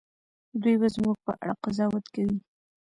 [0.61, 2.37] دوی به زموږ په اړه قضاوت کوي.